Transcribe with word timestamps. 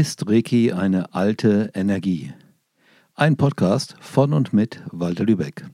Ist 0.00 0.26
Reiki 0.30 0.72
eine 0.72 1.12
alte 1.12 1.72
Energie? 1.74 2.32
Ein 3.16 3.36
Podcast 3.36 3.96
von 4.00 4.32
und 4.32 4.54
mit 4.54 4.82
Walter 4.92 5.24
Lübeck. 5.24 5.66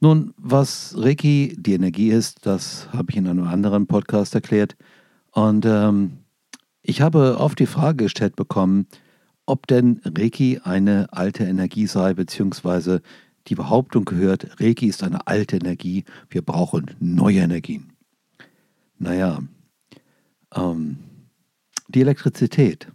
Nun, 0.00 0.32
was 0.38 0.94
Reiki 0.96 1.54
die 1.58 1.74
Energie 1.74 2.08
ist, 2.08 2.46
das 2.46 2.88
habe 2.90 3.10
ich 3.10 3.18
in 3.18 3.28
einem 3.28 3.46
anderen 3.46 3.86
Podcast 3.88 4.34
erklärt. 4.34 4.74
Und 5.32 5.66
ähm, 5.66 6.20
ich 6.80 7.02
habe 7.02 7.36
oft 7.38 7.58
die 7.58 7.66
Frage 7.66 8.04
gestellt 8.04 8.36
bekommen, 8.36 8.86
ob 9.44 9.66
denn 9.66 10.00
Reiki 10.06 10.60
eine 10.64 11.12
alte 11.12 11.44
Energie 11.44 11.86
sei, 11.86 12.14
beziehungsweise 12.14 13.02
die 13.48 13.54
Behauptung 13.54 14.06
gehört, 14.06 14.62
Reiki 14.62 14.86
ist 14.86 15.02
eine 15.02 15.26
alte 15.26 15.56
Energie, 15.56 16.04
wir 16.30 16.40
brauchen 16.40 16.86
neue 17.00 17.40
Energien. 17.40 17.92
Naja, 18.98 19.40
ähm, 20.54 21.00
die 21.88 22.02
Elektrizität, 22.02 22.88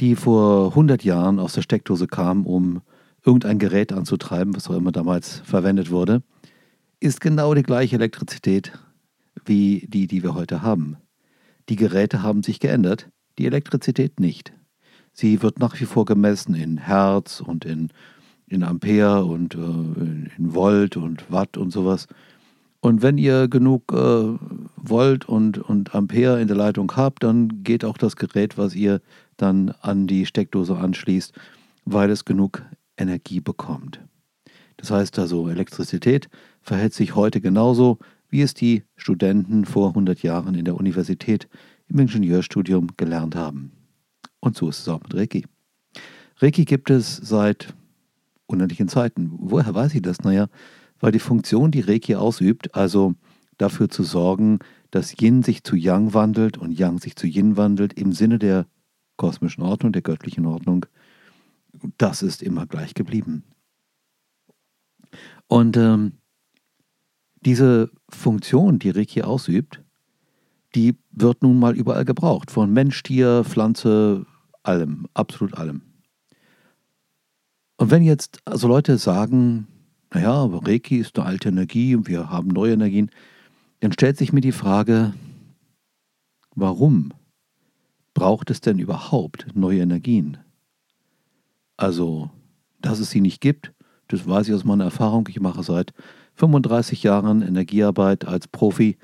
die 0.00 0.14
vor 0.14 0.68
100 0.68 1.04
Jahren 1.04 1.38
aus 1.38 1.54
der 1.54 1.62
Steckdose 1.62 2.06
kam, 2.06 2.46
um 2.46 2.82
irgendein 3.24 3.58
Gerät 3.58 3.92
anzutreiben, 3.92 4.54
was 4.54 4.68
auch 4.68 4.76
immer 4.76 4.92
damals 4.92 5.40
verwendet 5.44 5.90
wurde, 5.90 6.22
ist 7.00 7.20
genau 7.20 7.54
die 7.54 7.62
gleiche 7.62 7.96
Elektrizität 7.96 8.72
wie 9.44 9.86
die, 9.88 10.06
die 10.06 10.22
wir 10.22 10.34
heute 10.34 10.62
haben. 10.62 10.96
Die 11.68 11.76
Geräte 11.76 12.22
haben 12.22 12.42
sich 12.42 12.60
geändert, 12.60 13.08
die 13.38 13.46
Elektrizität 13.46 14.20
nicht. 14.20 14.52
Sie 15.12 15.42
wird 15.42 15.58
nach 15.58 15.78
wie 15.80 15.86
vor 15.86 16.04
gemessen 16.04 16.54
in 16.54 16.76
Hertz 16.78 17.40
und 17.40 17.64
in, 17.64 17.90
in 18.46 18.62
Ampere 18.62 19.24
und 19.24 19.54
äh, 19.54 19.58
in 19.58 20.54
Volt 20.54 20.96
und 20.96 21.30
Watt 21.30 21.56
und 21.56 21.70
sowas. 21.70 22.06
Und 22.84 23.00
wenn 23.00 23.16
ihr 23.16 23.48
genug 23.48 23.94
äh, 23.94 24.36
Volt 24.76 25.26
und, 25.26 25.56
und 25.56 25.94
Ampere 25.94 26.42
in 26.42 26.48
der 26.48 26.56
Leitung 26.58 26.92
habt, 26.94 27.22
dann 27.22 27.64
geht 27.64 27.82
auch 27.82 27.96
das 27.96 28.14
Gerät, 28.14 28.58
was 28.58 28.74
ihr 28.74 29.00
dann 29.38 29.70
an 29.80 30.06
die 30.06 30.26
Steckdose 30.26 30.76
anschließt, 30.76 31.32
weil 31.86 32.10
es 32.10 32.26
genug 32.26 32.62
Energie 32.98 33.40
bekommt. 33.40 34.00
Das 34.76 34.90
heißt 34.90 35.18
also, 35.18 35.48
Elektrizität 35.48 36.28
verhält 36.60 36.92
sich 36.92 37.14
heute 37.14 37.40
genauso, 37.40 38.00
wie 38.28 38.42
es 38.42 38.52
die 38.52 38.82
Studenten 38.96 39.64
vor 39.64 39.88
100 39.88 40.22
Jahren 40.22 40.54
in 40.54 40.66
der 40.66 40.74
Universität 40.74 41.48
im 41.88 42.00
Ingenieurstudium 42.00 42.88
gelernt 42.98 43.34
haben. 43.34 43.72
Und 44.40 44.58
so 44.58 44.68
ist 44.68 44.80
es 44.80 44.88
auch 44.88 45.00
mit 45.00 45.14
Reiki. 45.14 45.46
Reiki 46.36 46.66
gibt 46.66 46.90
es 46.90 47.16
seit 47.16 47.72
unendlichen 48.44 48.88
Zeiten. 48.88 49.32
Woher 49.38 49.74
weiß 49.74 49.94
ich 49.94 50.02
das? 50.02 50.20
Naja, 50.20 50.48
weil 51.04 51.12
die 51.12 51.18
Funktion, 51.18 51.70
die 51.70 51.82
Reiki 51.82 52.14
ausübt, 52.14 52.74
also 52.74 53.12
dafür 53.58 53.90
zu 53.90 54.04
sorgen, 54.04 54.60
dass 54.90 55.20
Yin 55.20 55.42
sich 55.42 55.62
zu 55.62 55.76
Yang 55.76 56.14
wandelt 56.14 56.56
und 56.56 56.72
Yang 56.72 56.98
sich 56.98 57.14
zu 57.14 57.26
Yin 57.26 57.58
wandelt 57.58 57.92
im 57.92 58.12
Sinne 58.12 58.38
der 58.38 58.66
kosmischen 59.18 59.62
Ordnung, 59.62 59.92
der 59.92 60.00
göttlichen 60.00 60.46
Ordnung, 60.46 60.86
das 61.98 62.22
ist 62.22 62.42
immer 62.42 62.66
gleich 62.66 62.94
geblieben. 62.94 63.44
Und 65.46 65.76
ähm, 65.76 66.12
diese 67.42 67.90
Funktion, 68.08 68.78
die 68.78 68.88
Reiki 68.88 69.20
ausübt, 69.20 69.82
die 70.74 70.96
wird 71.10 71.42
nun 71.42 71.58
mal 71.58 71.76
überall 71.76 72.06
gebraucht. 72.06 72.50
Von 72.50 72.72
Mensch, 72.72 73.02
Tier, 73.02 73.44
Pflanze, 73.44 74.24
allem, 74.62 75.06
absolut 75.12 75.52
allem. 75.52 75.82
Und 77.76 77.90
wenn 77.90 78.02
jetzt 78.02 78.38
also 78.46 78.68
Leute 78.68 78.96
sagen, 78.96 79.66
naja, 80.14 80.32
aber 80.32 80.66
Reiki 80.66 80.98
ist 80.98 81.18
eine 81.18 81.26
alte 81.26 81.48
Energie 81.48 81.96
und 81.96 82.08
wir 82.08 82.30
haben 82.30 82.48
neue 82.48 82.72
Energien, 82.72 83.10
dann 83.80 83.92
stellt 83.92 84.16
sich 84.16 84.32
mir 84.32 84.40
die 84.40 84.52
Frage, 84.52 85.12
warum 86.54 87.12
braucht 88.14 88.50
es 88.50 88.60
denn 88.60 88.78
überhaupt 88.78 89.48
neue 89.54 89.80
Energien? 89.80 90.38
Also, 91.76 92.30
dass 92.80 93.00
es 93.00 93.10
sie 93.10 93.20
nicht 93.20 93.40
gibt, 93.40 93.72
das 94.08 94.26
weiß 94.28 94.48
ich 94.48 94.54
aus 94.54 94.64
meiner 94.64 94.84
Erfahrung. 94.84 95.28
Ich 95.28 95.40
mache 95.40 95.62
seit 95.62 95.92
35 96.34 97.02
Jahren 97.02 97.42
Energiearbeit 97.42 98.24
als 98.24 98.46
Profi 98.46 98.96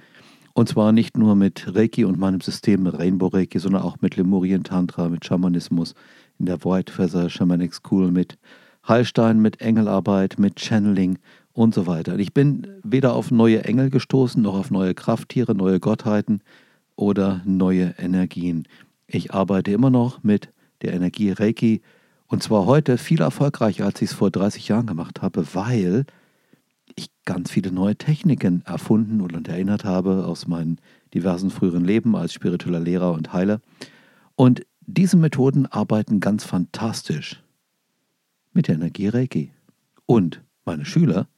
und 0.52 0.68
zwar 0.68 0.92
nicht 0.92 1.16
nur 1.16 1.36
mit 1.36 1.74
Reiki 1.74 2.04
und 2.04 2.18
meinem 2.18 2.40
System 2.40 2.86
Rainbow 2.86 3.28
Reiki, 3.28 3.58
sondern 3.58 3.82
auch 3.82 3.96
mit 4.00 4.16
Lemurien 4.16 4.62
Tantra, 4.62 5.08
mit 5.08 5.24
Schamanismus 5.24 5.94
in 6.38 6.46
der 6.46 6.64
White 6.64 6.92
Feather 6.92 7.30
Shamanic 7.30 7.74
School, 7.74 8.10
mit 8.10 8.38
Heilstein 8.86 9.40
mit 9.40 9.60
Engelarbeit, 9.60 10.38
mit 10.38 10.60
Channeling 10.60 11.18
und 11.52 11.74
so 11.74 11.86
weiter. 11.86 12.18
Ich 12.18 12.32
bin 12.32 12.66
weder 12.82 13.14
auf 13.14 13.30
neue 13.30 13.64
Engel 13.64 13.90
gestoßen, 13.90 14.42
noch 14.42 14.54
auf 14.54 14.70
neue 14.70 14.94
Krafttiere, 14.94 15.54
neue 15.54 15.80
Gottheiten 15.80 16.42
oder 16.96 17.42
neue 17.44 17.94
Energien. 17.98 18.66
Ich 19.06 19.32
arbeite 19.34 19.72
immer 19.72 19.90
noch 19.90 20.22
mit 20.22 20.48
der 20.82 20.94
Energie 20.94 21.30
Reiki 21.30 21.82
und 22.26 22.42
zwar 22.42 22.66
heute 22.66 22.96
viel 22.96 23.20
erfolgreicher, 23.20 23.84
als 23.84 24.00
ich 24.00 24.10
es 24.10 24.16
vor 24.16 24.30
30 24.30 24.68
Jahren 24.68 24.86
gemacht 24.86 25.20
habe, 25.20 25.44
weil 25.52 26.06
ich 26.94 27.10
ganz 27.24 27.50
viele 27.50 27.72
neue 27.72 27.96
Techniken 27.96 28.62
erfunden 28.64 29.20
und 29.20 29.48
erinnert 29.48 29.84
habe 29.84 30.26
aus 30.26 30.46
meinen 30.46 30.78
diversen 31.12 31.50
früheren 31.50 31.84
Leben 31.84 32.14
als 32.14 32.32
spiritueller 32.32 32.80
Lehrer 32.80 33.12
und 33.12 33.32
Heiler. 33.32 33.60
Und 34.36 34.62
diese 34.86 35.16
Methoden 35.16 35.66
arbeiten 35.66 36.20
ganz 36.20 36.44
fantastisch 36.44 37.42
mit 38.52 38.68
der 38.68 38.76
Energie 38.76 39.08
Reiki. 39.08 39.52
Und 40.06 40.42
meine 40.64 40.84
Schüler, 40.84 41.28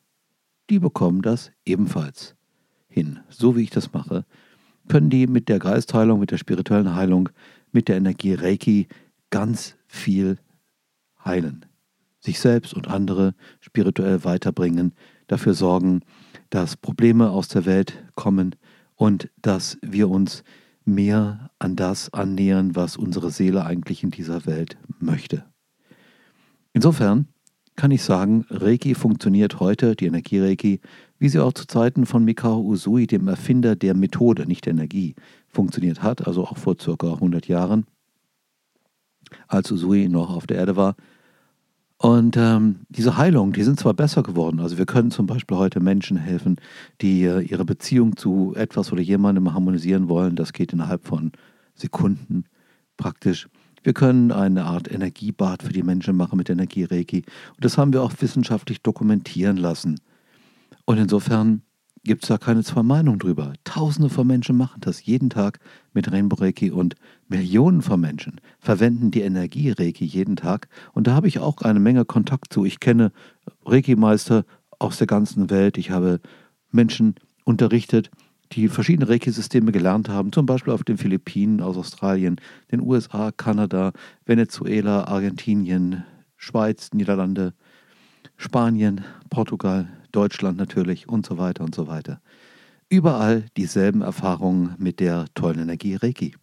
die 0.71 0.79
bekommen 0.79 1.23
das 1.23 1.53
ebenfalls 1.65 2.35
hin. 2.89 3.21
So 3.29 3.57
wie 3.57 3.63
ich 3.63 3.71
das 3.71 3.93
mache, 3.93 4.25
können 4.89 5.11
die 5.11 5.27
mit 5.27 5.49
der 5.49 5.59
Geistheilung, 5.59 6.21
mit 6.21 6.31
der 6.31 6.39
spirituellen 6.39 6.95
Heilung, 6.95 7.29
mit 7.73 7.89
der 7.89 7.97
Energie 7.97 8.35
Reiki 8.35 8.89
ganz 9.31 9.77
viel 9.87 10.39
heilen. 11.25 11.67
Sich 12.21 12.39
selbst 12.39 12.75
und 12.75 12.89
andere 12.89 13.35
spirituell 13.61 14.25
weiterbringen, 14.25 14.93
dafür 15.27 15.55
sorgen, 15.55 16.01
dass 16.51 16.77
Probleme 16.77 17.31
aus 17.31 17.49
der 17.49 17.65
Welt 17.67 18.05
kommen 18.15 18.55
und 18.95 19.31
dass 19.41 19.79
wir 19.83 20.09
uns 20.09 20.45
mehr 20.85 21.51
an 21.59 21.77
das 21.77 22.13
annähern, 22.13 22.77
was 22.77 22.97
unsere 22.97 23.31
Seele 23.31 23.65
eigentlich 23.65 24.03
in 24.03 24.11
dieser 24.11 24.47
Welt 24.47 24.77
möchte. 24.99 25.45
Insofern 26.73 27.27
kann 27.77 27.91
ich 27.91 28.03
sagen, 28.03 28.45
Reiki 28.51 28.95
funktioniert 28.95 29.61
heute, 29.61 29.97
die 29.97 30.07
Energie-Reiki, 30.07 30.81
wie 31.19 31.29
sie 31.29 31.39
auch 31.39 31.53
zu 31.53 31.67
Zeiten 31.67 32.07
von 32.07 32.25
Mikao 32.25 32.61
Usui, 32.61 33.07
dem 33.07 33.29
Erfinder 33.29 33.77
der 33.77 33.95
Methode, 33.95 34.47
nicht 34.47 34.67
der 34.67 34.73
Energie, 34.73 35.15
funktioniert 35.49 36.03
hat, 36.03 36.27
also 36.27 36.45
auch 36.45 36.57
vor 36.57 36.77
ca. 36.77 36.93
100 36.93 37.49
Jahren, 37.49 37.87
als 39.49 39.71
Usui 39.71 40.09
noch 40.09 40.35
auf 40.35 40.47
der 40.47 40.59
Erde 40.59 40.77
war. 40.77 40.97
Und 41.97 42.37
ähm, 42.37 42.81
diese 42.89 43.17
Heilungen, 43.17 43.53
die 43.53 43.63
sind 43.63 43.79
zwar 43.79 43.95
besser 43.95 44.25
geworden, 44.25 44.59
also 44.59 44.77
wir 44.77 44.87
können 44.87 45.13
zum 45.13 45.27
Beispiel 45.27 45.57
heute 45.57 45.79
Menschen 45.79 46.17
helfen, 46.17 46.57
die 47.01 47.23
äh, 47.23 47.43
ihre 47.43 47.65
Beziehung 47.65 48.17
zu 48.17 48.55
etwas 48.57 48.93
oder 48.93 49.01
jemandem 49.01 49.55
harmonisieren 49.55 50.09
wollen, 50.09 50.35
das 50.35 50.53
geht 50.53 50.73
innerhalb 50.73 51.07
von 51.07 51.31
Sekunden 51.77 52.45
praktisch. 52.97 53.49
Wir 53.83 53.93
können 53.93 54.31
eine 54.31 54.65
Art 54.65 54.91
Energiebad 54.91 55.63
für 55.63 55.73
die 55.73 55.83
Menschen 55.83 56.17
machen 56.17 56.37
mit 56.37 56.49
Energie-Reiki. 56.51 57.25
Und 57.57 57.65
das 57.65 57.79
haben 57.79 57.93
wir 57.93 58.03
auch 58.03 58.13
wissenschaftlich 58.21 58.83
dokumentieren 58.83 59.57
lassen. 59.57 60.01
Und 60.85 60.99
insofern 60.99 61.63
gibt 62.05 62.25
es 62.25 62.29
da 62.29 62.39
keine 62.39 62.65
zwei 62.65 62.83
Meinungen 62.83 63.19
drüber. 63.19 63.53
Tausende 63.65 64.09
von 64.09 64.27
Menschen 64.27 64.57
machen 64.57 64.81
das 64.81 65.05
jeden 65.05 65.31
Tag 65.31 65.61
mit 65.93 66.11
Rainbow 66.11 66.37
Reiki 66.37 66.71
und 66.71 66.97
Millionen 67.29 67.83
von 67.83 68.01
Menschen 68.01 68.41
verwenden 68.59 69.11
die 69.11 69.21
Energie 69.21 69.71
Reiki 69.71 70.05
jeden 70.05 70.37
Tag. 70.37 70.69
Und 70.93 71.07
da 71.07 71.15
habe 71.15 71.29
ich 71.29 71.39
auch 71.39 71.59
eine 71.63 71.81
Menge 71.81 72.05
Kontakt 72.05 72.53
zu. 72.53 72.65
Ich 72.65 72.81
kenne 72.81 73.13
Reiki-Meister 73.65 74.45
aus 74.79 74.99
der 74.99 75.07
ganzen 75.07 75.51
Welt. 75.51 75.79
Ich 75.79 75.91
habe 75.91 76.21
Menschen 76.71 77.15
unterrichtet, 77.45 78.11
die 78.53 78.69
verschiedene 78.69 79.09
Reiki-Systeme 79.09 79.73
gelernt 79.73 80.09
haben, 80.09 80.33
zum 80.33 80.47
Beispiel 80.47 80.73
auf 80.73 80.85
den 80.85 80.99
Philippinen, 80.99 81.61
aus 81.61 81.77
Australien, 81.77 82.37
den 82.71 82.81
USA, 82.81 83.33
Kanada, 83.33 83.93
Venezuela, 84.25 85.05
Argentinien, 85.05 86.05
Schweiz, 86.37 86.91
Niederlande, 86.93 87.55
Spanien, 88.37 89.03
Portugal, 89.31 89.89
Deutschland 90.13 90.59
natürlich 90.59 91.09
und 91.09 91.25
so 91.25 91.39
weiter 91.39 91.65
und 91.65 91.75
so 91.75 91.87
weiter. 91.87 92.21
Überall 92.89 93.47
dieselben 93.57 94.03
Erfahrungen 94.03 94.75
mit 94.79 95.01
der 95.01 95.27
tollen 95.35 95.61
Energie 95.61 95.95
Reiki. 95.95 96.35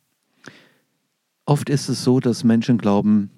Oft 1.45 1.69
ist 1.69 1.89
es 1.89 2.03
so, 2.03 2.19
dass 2.19 2.43
Menschen 2.43 2.77
glauben, 2.77 3.29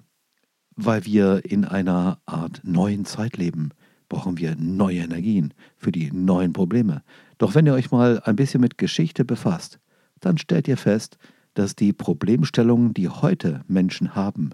weil 0.76 1.04
wir 1.04 1.44
in 1.44 1.64
einer 1.64 2.20
Art 2.24 2.60
neuen 2.64 3.04
Zeit 3.04 3.36
leben, 3.36 3.70
brauchen 4.08 4.38
wir 4.38 4.56
neue 4.56 4.98
Energien 4.98 5.54
für 5.76 5.92
die 5.92 6.10
neuen 6.12 6.52
Probleme. 6.52 7.02
Doch 7.42 7.56
wenn 7.56 7.66
ihr 7.66 7.74
euch 7.74 7.90
mal 7.90 8.22
ein 8.24 8.36
bisschen 8.36 8.60
mit 8.60 8.78
Geschichte 8.78 9.24
befasst, 9.24 9.80
dann 10.20 10.38
stellt 10.38 10.68
ihr 10.68 10.76
fest, 10.76 11.18
dass 11.54 11.74
die 11.74 11.92
Problemstellungen, 11.92 12.94
die 12.94 13.08
heute 13.08 13.62
Menschen 13.66 14.14
haben, 14.14 14.50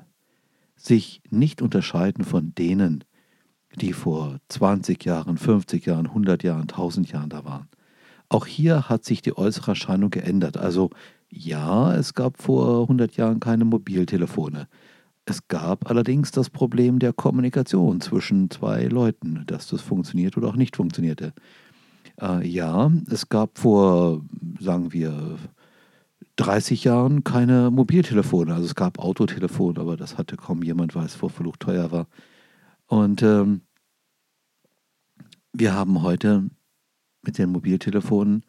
sich 0.74 1.20
nicht 1.28 1.60
unterscheiden 1.60 2.24
von 2.24 2.54
denen, 2.54 3.04
die 3.74 3.92
vor 3.92 4.38
20 4.48 5.04
Jahren, 5.04 5.36
50 5.36 5.84
Jahren, 5.84 6.06
100 6.06 6.42
Jahren, 6.42 6.62
1000 6.62 7.12
Jahren 7.12 7.28
da 7.28 7.44
waren. 7.44 7.68
Auch 8.30 8.46
hier 8.46 8.88
hat 8.88 9.04
sich 9.04 9.20
die 9.20 9.36
äußere 9.36 9.72
Erscheinung 9.72 10.08
geändert, 10.08 10.56
also 10.56 10.88
Ja, 11.28 11.94
es 11.94 12.14
gab 12.14 12.40
vor 12.40 12.84
100 12.84 13.18
Jahren 13.18 13.38
keine 13.38 13.66
Mobiltelefone. 13.66 14.66
Es 15.26 15.46
gab 15.46 15.90
allerdings 15.90 16.30
das 16.30 16.48
Problem 16.48 17.00
der 17.00 17.12
Kommunikation 17.12 18.00
zwischen 18.00 18.48
zwei 18.48 18.84
Leuten, 18.84 19.44
dass 19.46 19.66
das 19.66 19.82
funktioniert 19.82 20.38
oder 20.38 20.48
auch 20.48 20.56
nicht 20.56 20.76
funktionierte. 20.76 21.34
Äh, 22.20 22.46
ja, 22.46 22.90
es 23.10 23.28
gab 23.28 23.58
vor, 23.58 24.22
sagen 24.60 24.92
wir, 24.92 25.38
30 26.36 26.84
Jahren 26.84 27.24
keine 27.24 27.70
Mobiltelefone. 27.70 28.54
Also 28.54 28.66
es 28.66 28.74
gab 28.74 28.98
Autotelefone, 28.98 29.80
aber 29.80 29.96
das 29.96 30.18
hatte 30.18 30.36
kaum 30.36 30.62
jemand, 30.62 30.94
weil 30.94 31.06
es 31.06 31.14
vor 31.14 31.30
verflucht 31.30 31.60
teuer 31.60 31.90
war. 31.90 32.06
Und 32.86 33.22
ähm, 33.22 33.62
wir 35.52 35.74
haben 35.74 36.02
heute 36.02 36.48
mit 37.22 37.38
den 37.38 37.50
Mobiltelefonen 37.50 38.44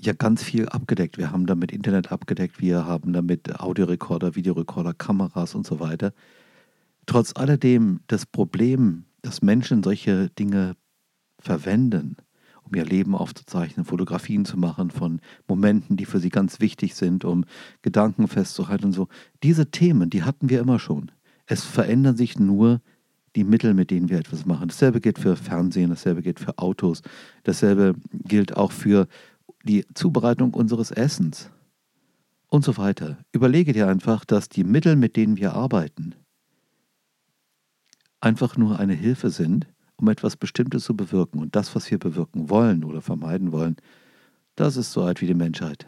ja 0.00 0.12
ganz 0.12 0.44
viel 0.44 0.68
abgedeckt. 0.68 1.18
Wir 1.18 1.32
haben 1.32 1.46
damit 1.46 1.72
Internet 1.72 2.12
abgedeckt, 2.12 2.60
wir 2.60 2.86
haben 2.86 3.12
damit 3.12 3.60
Audiorekorder, 3.60 4.36
Videorekorder, 4.36 4.94
Kameras 4.94 5.56
und 5.56 5.66
so 5.66 5.80
weiter. 5.80 6.12
Trotz 7.06 7.34
alledem 7.34 8.00
das 8.06 8.26
Problem, 8.26 9.04
dass 9.22 9.42
Menschen 9.42 9.82
solche 9.82 10.30
Dinge 10.30 10.76
verwenden, 11.38 12.16
um 12.62 12.74
ihr 12.74 12.84
Leben 12.84 13.14
aufzuzeichnen, 13.14 13.84
Fotografien 13.84 14.44
zu 14.44 14.56
machen 14.56 14.90
von 14.90 15.20
Momenten, 15.46 15.96
die 15.96 16.04
für 16.04 16.20
sie 16.20 16.28
ganz 16.28 16.60
wichtig 16.60 16.94
sind, 16.94 17.24
um 17.24 17.44
Gedanken 17.82 18.28
festzuhalten 18.28 18.86
und 18.86 18.92
so. 18.92 19.08
Diese 19.42 19.70
Themen, 19.70 20.10
die 20.10 20.22
hatten 20.22 20.50
wir 20.50 20.60
immer 20.60 20.78
schon. 20.78 21.10
Es 21.46 21.64
verändern 21.64 22.16
sich 22.16 22.38
nur 22.38 22.80
die 23.36 23.44
Mittel, 23.44 23.74
mit 23.74 23.90
denen 23.90 24.08
wir 24.08 24.18
etwas 24.18 24.46
machen. 24.46 24.68
Dasselbe 24.68 25.00
gilt 25.00 25.18
für 25.18 25.36
Fernsehen, 25.36 25.90
dasselbe 25.90 26.22
gilt 26.22 26.40
für 26.40 26.58
Autos, 26.58 27.02
dasselbe 27.44 27.94
gilt 28.10 28.56
auch 28.56 28.72
für 28.72 29.06
die 29.64 29.86
Zubereitung 29.94 30.54
unseres 30.54 30.90
Essens 30.90 31.50
und 32.48 32.64
so 32.64 32.76
weiter. 32.76 33.18
Überlege 33.32 33.72
dir 33.72 33.88
einfach, 33.88 34.24
dass 34.24 34.48
die 34.48 34.64
Mittel, 34.64 34.96
mit 34.96 35.16
denen 35.16 35.36
wir 35.36 35.54
arbeiten, 35.54 36.14
einfach 38.20 38.56
nur 38.56 38.78
eine 38.78 38.94
Hilfe 38.94 39.30
sind, 39.30 39.66
um 39.98 40.08
etwas 40.08 40.36
Bestimmtes 40.36 40.84
zu 40.84 40.96
bewirken. 40.96 41.40
Und 41.40 41.54
das, 41.54 41.74
was 41.74 41.90
wir 41.90 41.98
bewirken 41.98 42.48
wollen 42.48 42.84
oder 42.84 43.02
vermeiden 43.02 43.52
wollen, 43.52 43.76
das 44.56 44.76
ist 44.76 44.92
so 44.92 45.02
alt 45.02 45.20
wie 45.20 45.26
die 45.26 45.34
Menschheit. 45.34 45.86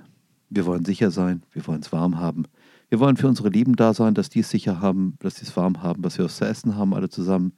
Wir 0.51 0.67
wollen 0.67 0.85
sicher 0.85 1.11
sein, 1.11 1.43
wir 1.53 1.67
wollen 1.67 1.81
es 1.81 1.93
warm 1.93 2.19
haben. 2.19 2.45
Wir 2.89 2.99
wollen 2.99 3.17
für 3.17 3.29
unsere 3.29 3.49
Lieben 3.49 3.77
da 3.77 3.95
sein, 3.95 4.15
dass 4.15 4.29
die 4.29 4.41
es 4.41 4.51
sicher 4.51 4.81
haben, 4.81 5.15
dass 5.21 5.37
sie 5.37 5.45
es 5.45 5.57
warm 5.57 5.83
haben, 5.83 6.03
dass 6.03 6.19
wir 6.19 6.25
was 6.25 6.37
zu 6.37 6.45
essen 6.45 6.75
haben, 6.77 6.93
alle 6.93 7.09
zusammen. 7.09 7.53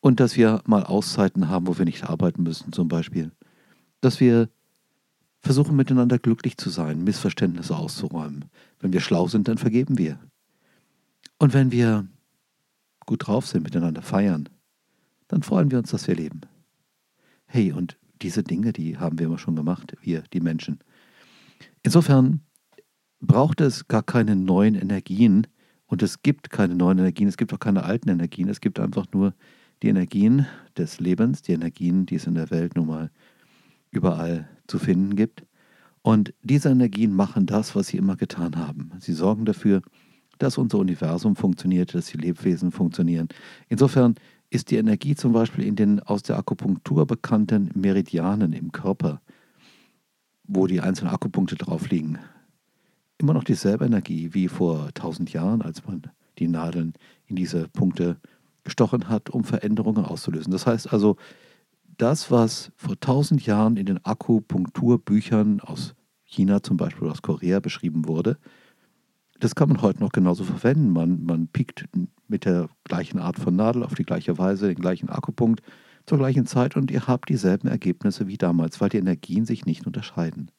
Und 0.00 0.20
dass 0.20 0.36
wir 0.36 0.62
mal 0.66 0.82
Auszeiten 0.82 1.48
haben, 1.48 1.66
wo 1.68 1.78
wir 1.78 1.84
nicht 1.84 2.04
arbeiten 2.04 2.42
müssen, 2.42 2.72
zum 2.72 2.88
Beispiel. 2.88 3.30
Dass 4.00 4.20
wir 4.20 4.48
versuchen 5.40 5.76
miteinander 5.76 6.18
glücklich 6.18 6.56
zu 6.56 6.70
sein, 6.70 7.04
Missverständnisse 7.04 7.76
auszuräumen. 7.76 8.46
Wenn 8.80 8.92
wir 8.92 9.00
schlau 9.00 9.28
sind, 9.28 9.46
dann 9.46 9.58
vergeben 9.58 9.96
wir. 9.96 10.18
Und 11.38 11.54
wenn 11.54 11.70
wir 11.70 12.06
gut 13.06 13.26
drauf 13.26 13.46
sind, 13.46 13.62
miteinander 13.62 14.02
feiern, 14.02 14.48
dann 15.28 15.42
freuen 15.42 15.70
wir 15.70 15.78
uns, 15.78 15.90
dass 15.90 16.08
wir 16.08 16.16
leben. 16.16 16.40
Hey, 17.46 17.72
und 17.72 17.98
diese 18.20 18.42
Dinge, 18.42 18.72
die 18.72 18.98
haben 18.98 19.18
wir 19.18 19.26
immer 19.26 19.38
schon 19.38 19.56
gemacht, 19.56 19.94
wir, 20.00 20.22
die 20.32 20.40
Menschen. 20.40 20.80
Insofern 21.82 22.40
braucht 23.20 23.60
es 23.60 23.88
gar 23.88 24.02
keine 24.02 24.36
neuen 24.36 24.74
Energien 24.74 25.46
und 25.86 26.02
es 26.02 26.22
gibt 26.22 26.50
keine 26.50 26.74
neuen 26.74 26.98
Energien, 26.98 27.28
es 27.28 27.36
gibt 27.36 27.52
auch 27.52 27.58
keine 27.58 27.84
alten 27.84 28.08
Energien, 28.08 28.48
es 28.48 28.60
gibt 28.60 28.78
einfach 28.80 29.06
nur 29.12 29.34
die 29.82 29.88
Energien 29.88 30.46
des 30.76 31.00
Lebens, 31.00 31.42
die 31.42 31.52
Energien, 31.52 32.06
die 32.06 32.16
es 32.16 32.26
in 32.26 32.34
der 32.34 32.50
Welt 32.50 32.76
nun 32.76 32.86
mal 32.86 33.10
überall 33.90 34.48
zu 34.66 34.78
finden 34.78 35.16
gibt. 35.16 35.44
Und 36.02 36.34
diese 36.42 36.68
Energien 36.68 37.14
machen 37.14 37.46
das, 37.46 37.74
was 37.74 37.88
sie 37.88 37.96
immer 37.96 38.16
getan 38.16 38.56
haben. 38.56 38.90
Sie 39.00 39.12
sorgen 39.12 39.44
dafür, 39.44 39.82
dass 40.38 40.58
unser 40.58 40.78
Universum 40.78 41.36
funktioniert, 41.36 41.94
dass 41.94 42.06
die 42.06 42.18
Lebewesen 42.18 42.70
funktionieren. 42.70 43.28
Insofern 43.68 44.14
ist 44.50 44.70
die 44.70 44.76
Energie 44.76 45.14
zum 45.14 45.32
Beispiel 45.32 45.64
in 45.64 45.76
den 45.76 46.00
aus 46.00 46.22
der 46.22 46.38
Akupunktur 46.38 47.06
bekannten 47.06 47.70
Meridianen 47.74 48.52
im 48.52 48.72
Körper, 48.72 49.20
wo 50.44 50.66
die 50.66 50.80
einzelnen 50.80 51.12
Akupunkte 51.12 51.56
drauf 51.56 51.90
liegen, 51.90 52.18
immer 53.18 53.34
noch 53.34 53.44
dieselbe 53.44 53.84
Energie 53.84 54.32
wie 54.32 54.48
vor 54.48 54.92
tausend 54.94 55.32
Jahren, 55.32 55.60
als 55.60 55.84
man 55.86 56.02
die 56.38 56.48
Nadeln 56.48 56.94
in 57.26 57.36
diese 57.36 57.68
Punkte 57.68 58.16
gestochen 58.64 59.08
hat, 59.08 59.30
um 59.30 59.44
Veränderungen 59.44 60.04
auszulösen. 60.04 60.52
Das 60.52 60.66
heißt 60.66 60.92
also, 60.92 61.16
das, 61.98 62.30
was 62.30 62.70
vor 62.76 62.98
tausend 63.00 63.44
Jahren 63.44 63.76
in 63.76 63.86
den 63.86 64.04
Akupunkturbüchern 64.04 65.60
aus 65.60 65.94
China 66.24 66.62
zum 66.62 66.76
Beispiel 66.76 67.04
oder 67.04 67.12
aus 67.12 67.22
Korea 67.22 67.60
beschrieben 67.60 68.06
wurde, 68.06 68.38
das 69.40 69.54
kann 69.54 69.68
man 69.68 69.82
heute 69.82 70.00
noch 70.00 70.12
genauso 70.12 70.44
verwenden. 70.44 70.90
Man, 70.92 71.24
man 71.24 71.48
piekt 71.48 71.84
mit 72.26 72.44
der 72.44 72.68
gleichen 72.84 73.18
Art 73.18 73.38
von 73.38 73.54
Nadel 73.56 73.82
auf 73.82 73.94
die 73.94 74.04
gleiche 74.04 74.38
Weise, 74.38 74.68
den 74.68 74.80
gleichen 74.80 75.08
Akkupunkt 75.08 75.62
zur 76.06 76.18
gleichen 76.18 76.46
Zeit 76.46 76.76
und 76.76 76.90
ihr 76.90 77.06
habt 77.06 77.28
dieselben 77.28 77.68
Ergebnisse 77.68 78.26
wie 78.26 78.38
damals, 78.38 78.80
weil 78.80 78.88
die 78.88 78.96
Energien 78.96 79.44
sich 79.44 79.66
nicht 79.66 79.86
unterscheiden. 79.86 80.50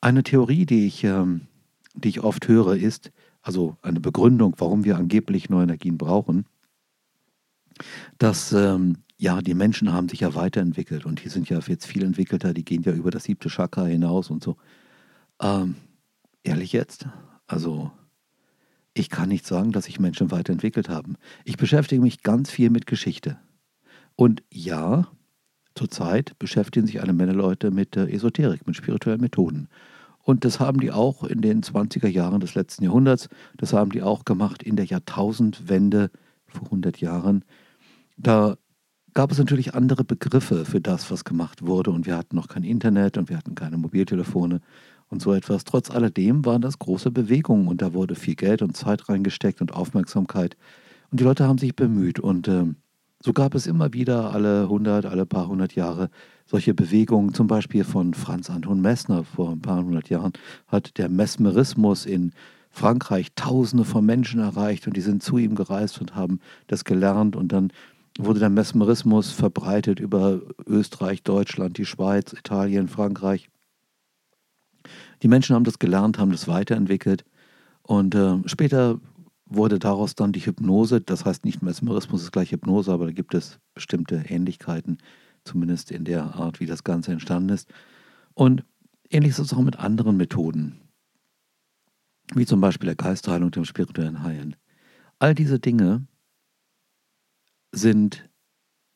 Eine 0.00 0.22
Theorie, 0.22 0.66
die 0.66 0.86
ich, 0.86 1.04
ähm, 1.04 1.48
die 1.94 2.10
ich 2.10 2.22
oft 2.22 2.46
höre, 2.46 2.76
ist, 2.76 3.12
also 3.40 3.76
eine 3.82 4.00
Begründung, 4.00 4.54
warum 4.58 4.84
wir 4.84 4.96
angeblich 4.96 5.48
neue 5.48 5.64
Energien 5.64 5.96
brauchen, 5.96 6.46
dass 8.18 8.52
ähm, 8.52 8.98
ja, 9.18 9.40
die 9.40 9.54
Menschen 9.54 9.92
haben 9.92 10.08
sich 10.08 10.20
ja 10.20 10.34
weiterentwickelt 10.34 11.06
und 11.06 11.24
die 11.24 11.30
sind 11.30 11.48
ja 11.48 11.58
jetzt 11.58 11.86
viel 11.86 12.04
entwickelter, 12.04 12.52
die 12.52 12.64
gehen 12.64 12.82
ja 12.82 12.92
über 12.92 13.10
das 13.10 13.24
siebte 13.24 13.48
Chakra 13.48 13.86
hinaus 13.86 14.30
und 14.30 14.44
so. 14.44 14.56
Ähm, 15.40 15.76
ehrlich 16.42 16.72
jetzt? 16.72 17.06
Also, 17.46 17.90
ich 18.94 19.10
kann 19.10 19.28
nicht 19.28 19.46
sagen, 19.46 19.72
dass 19.72 19.84
sich 19.84 20.00
Menschen 20.00 20.30
weiterentwickelt 20.30 20.88
haben. 20.88 21.16
Ich 21.44 21.56
beschäftige 21.56 22.00
mich 22.00 22.22
ganz 22.22 22.50
viel 22.50 22.70
mit 22.70 22.86
Geschichte. 22.86 23.38
Und 24.16 24.42
ja, 24.50 25.08
zurzeit 25.74 26.38
beschäftigen 26.38 26.86
sich 26.86 27.00
alle 27.02 27.12
Männerleute 27.12 27.70
mit 27.70 27.96
äh, 27.96 28.08
Esoterik, 28.08 28.66
mit 28.66 28.76
spirituellen 28.76 29.20
Methoden. 29.20 29.68
Und 30.22 30.44
das 30.44 30.58
haben 30.58 30.80
die 30.80 30.90
auch 30.90 31.22
in 31.22 31.40
den 31.40 31.62
20er 31.62 32.08
Jahren 32.08 32.40
des 32.40 32.54
letzten 32.54 32.84
Jahrhunderts, 32.84 33.28
das 33.58 33.72
haben 33.72 33.92
die 33.92 34.02
auch 34.02 34.24
gemacht 34.24 34.62
in 34.62 34.74
der 34.74 34.86
Jahrtausendwende 34.86 36.10
vor 36.48 36.64
100 36.64 37.00
Jahren. 37.00 37.44
Da 38.16 38.56
gab 39.14 39.30
es 39.30 39.38
natürlich 39.38 39.74
andere 39.74 40.04
Begriffe 40.04 40.64
für 40.64 40.80
das, 40.80 41.10
was 41.10 41.24
gemacht 41.24 41.64
wurde. 41.64 41.90
Und 41.90 42.06
wir 42.06 42.16
hatten 42.16 42.34
noch 42.34 42.48
kein 42.48 42.64
Internet 42.64 43.18
und 43.18 43.28
wir 43.28 43.36
hatten 43.36 43.54
keine 43.54 43.76
Mobiltelefone 43.76 44.60
und 45.08 45.22
so 45.22 45.32
etwas. 45.32 45.64
Trotz 45.64 45.90
alledem 45.90 46.44
waren 46.44 46.62
das 46.62 46.78
große 46.78 47.10
Bewegungen 47.10 47.68
und 47.68 47.82
da 47.82 47.94
wurde 47.94 48.14
viel 48.14 48.34
Geld 48.34 48.62
und 48.62 48.76
Zeit 48.76 49.08
reingesteckt 49.08 49.60
und 49.60 49.72
Aufmerksamkeit. 49.72 50.56
Und 51.10 51.20
die 51.20 51.24
Leute 51.24 51.46
haben 51.46 51.58
sich 51.58 51.76
bemüht. 51.76 52.18
Und 52.18 52.48
äh, 52.48 52.64
so 53.22 53.32
gab 53.32 53.54
es 53.54 53.66
immer 53.66 53.92
wieder 53.92 54.32
alle 54.32 54.62
100, 54.62 55.06
alle 55.06 55.26
paar 55.26 55.48
hundert 55.48 55.74
Jahre 55.74 56.10
solche 56.46 56.74
Bewegungen. 56.74 57.34
Zum 57.34 57.46
Beispiel 57.46 57.84
von 57.84 58.14
Franz 58.14 58.50
Anton 58.50 58.80
Messner 58.80 59.24
vor 59.24 59.50
ein 59.50 59.60
paar 59.60 59.82
hundert 59.82 60.08
Jahren 60.08 60.32
hat 60.66 60.98
der 60.98 61.08
Mesmerismus 61.08 62.06
in 62.06 62.32
Frankreich 62.70 63.28
Tausende 63.34 63.84
von 63.84 64.04
Menschen 64.04 64.40
erreicht 64.40 64.86
und 64.86 64.96
die 64.96 65.00
sind 65.00 65.22
zu 65.22 65.38
ihm 65.38 65.54
gereist 65.54 66.00
und 66.00 66.14
haben 66.14 66.40
das 66.66 66.84
gelernt 66.84 67.34
und 67.34 67.48
dann 67.52 67.72
wurde 68.18 68.40
der 68.40 68.50
Mesmerismus 68.50 69.30
verbreitet 69.30 69.98
über 69.98 70.40
Österreich, 70.66 71.22
Deutschland, 71.22 71.78
die 71.78 71.86
Schweiz, 71.86 72.32
Italien, 72.32 72.88
Frankreich. 72.88 73.48
Die 75.22 75.28
Menschen 75.28 75.54
haben 75.54 75.64
das 75.64 75.78
gelernt, 75.78 76.18
haben 76.18 76.32
das 76.32 76.48
weiterentwickelt 76.48 77.24
und 77.82 78.14
äh, 78.14 78.38
später 78.46 79.00
wurde 79.46 79.78
daraus 79.78 80.14
dann 80.14 80.32
die 80.32 80.44
Hypnose, 80.44 81.00
das 81.00 81.24
heißt 81.24 81.44
nicht 81.44 81.62
Mesmerismus 81.62 82.22
ist 82.22 82.32
gleich 82.32 82.50
Hypnose, 82.50 82.92
aber 82.92 83.06
da 83.06 83.12
gibt 83.12 83.34
es 83.34 83.60
bestimmte 83.74 84.16
Ähnlichkeiten, 84.28 84.98
zumindest 85.44 85.90
in 85.90 86.04
der 86.04 86.34
Art, 86.34 86.60
wie 86.60 86.66
das 86.66 86.84
Ganze 86.84 87.12
entstanden 87.12 87.50
ist. 87.50 87.72
Und 88.34 88.64
ähnlich 89.08 89.30
ist 89.30 89.38
es 89.38 89.52
auch 89.52 89.62
mit 89.62 89.78
anderen 89.78 90.16
Methoden, 90.16 90.80
wie 92.34 92.44
zum 92.44 92.60
Beispiel 92.60 92.86
der 92.86 92.96
Geistheilung, 92.96 93.52
dem 93.52 93.64
spirituellen 93.64 94.22
Heilen. 94.22 94.56
All 95.20 95.34
diese 95.34 95.60
Dinge 95.60 96.06
sind 97.72 98.28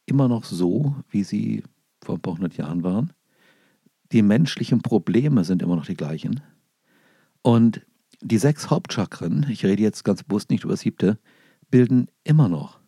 immer 0.07 0.29
noch 0.29 0.45
so, 0.45 0.97
wie 1.09 1.23
sie 1.23 1.63
vor 2.03 2.17
ein 2.17 2.21
paar 2.21 2.35
hundert 2.35 2.57
Jahren 2.57 2.83
waren. 2.83 3.13
Die 4.13 4.23
menschlichen 4.23 4.83
Probleme 4.83 5.45
sind 5.45 5.63
immer 5.63 5.77
noch 5.77 5.87
die 5.87 5.97
gleichen. 5.97 6.41
Und 7.43 7.87
die 8.21 8.39
sechs 8.39 8.71
Hauptchakren, 8.71 9.47
ich 9.49 9.65
rede 9.65 9.83
jetzt 9.83 10.05
ganz 10.05 10.23
bewusst 10.23 10.51
nicht 10.51 10.65
über 10.65 10.73
das 10.73 10.81
siebte, 10.81 11.19
bilden 11.71 12.09
immer 12.25 12.49
noch 12.49 12.81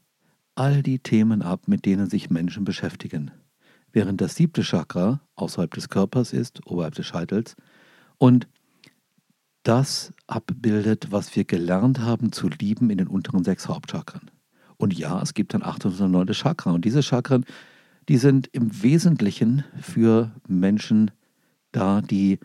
all 0.55 0.83
die 0.83 0.99
Themen 0.99 1.43
ab, 1.43 1.67
mit 1.67 1.87
denen 1.87 2.11
sich 2.11 2.29
Menschen 2.29 2.65
beschäftigen. 2.65 3.31
Während 3.93 4.21
das 4.21 4.35
siebte 4.35 4.63
Chakra 4.63 5.21
außerhalb 5.35 5.73
des 5.73 5.89
Körpers 5.89 6.33
ist, 6.33 6.67
oberhalb 6.67 6.95
des 6.95 7.07
Scheitels, 7.07 7.57
und 8.19 8.49
das 9.63 10.13
abbildet, 10.27 11.13
was 11.13 11.35
wir 11.37 11.45
gelernt 11.45 12.01
haben 12.01 12.33
zu 12.33 12.49
lieben 12.49 12.91
in 12.91 12.99
den 12.99 13.09
unteren 13.09 13.45
sechs 13.45 13.69
Hauptchakren. 13.69 14.31
Und 14.77 14.99
ja, 14.99 15.23
es 15.23 15.35
gibt 15.35 15.55
dann 15.55 15.63
809 15.63 16.33
Chakra. 16.33 16.73
Und 16.73 16.85
diese 16.85 17.03
Chakren, 17.03 17.45
die 18.09 18.17
sind 18.17 18.49
im 18.53 18.83
Wesentlichen 18.83 19.65
für 19.81 20.33
Menschen 20.49 21.11
da, 21.71 22.01
die 22.01 22.39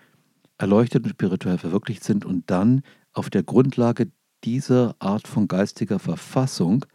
erleuchtet 0.57 1.03
und 1.03 1.11
spirituell 1.11 1.57
verwirklicht 1.57 2.03
sind 2.03 2.25
und 2.25 2.49
dann 2.49 2.81
auf 3.13 3.29
der 3.29 3.43
Grundlage 3.43 4.09
dieser 4.43 4.95
Art 4.99 5.27
von 5.27 5.47
geistiger 5.47 5.99
Verfassung 5.99 6.85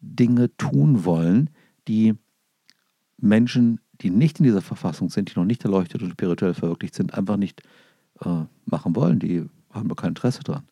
Dinge 0.00 0.54
tun 0.56 1.04
wollen, 1.04 1.50
die 1.88 2.14
Menschen, 3.18 3.80
die 4.00 4.10
nicht 4.10 4.38
in 4.38 4.44
dieser 4.44 4.62
Verfassung 4.62 5.10
sind, 5.10 5.30
die 5.30 5.38
noch 5.38 5.44
nicht 5.44 5.64
erleuchtet 5.64 6.02
und 6.02 6.10
spirituell 6.10 6.54
verwirklicht 6.54 6.94
sind, 6.94 7.14
einfach 7.14 7.36
nicht 7.36 7.62
äh, 8.20 8.44
machen 8.64 8.96
wollen. 8.96 9.18
Die 9.18 9.44
haben 9.70 9.90
wir 9.90 9.96
kein 9.96 10.10
Interesse 10.10 10.42
dran. 10.42 10.64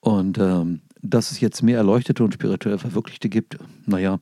Und 0.00 0.38
ähm, 0.38 0.80
dass 1.00 1.30
es 1.30 1.40
jetzt 1.40 1.62
mehr 1.62 1.78
Erleuchtete 1.78 2.24
und 2.24 2.34
spirituell 2.34 2.78
Verwirklichte 2.78 3.28
gibt, 3.28 3.58
naja, 3.86 4.18